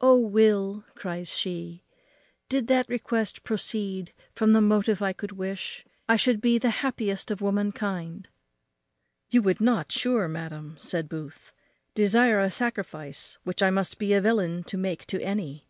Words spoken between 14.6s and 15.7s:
to make to any?"